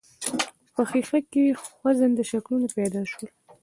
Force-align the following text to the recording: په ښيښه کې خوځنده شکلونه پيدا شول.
په 0.73 0.81
ښيښه 0.89 1.19
کې 1.31 1.43
خوځنده 1.61 2.23
شکلونه 2.31 2.67
پيدا 2.77 3.01
شول. 3.11 3.29